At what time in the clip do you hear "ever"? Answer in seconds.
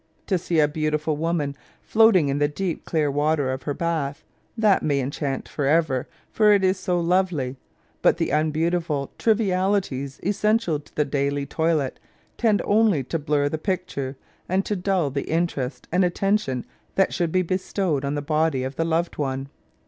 5.67-6.07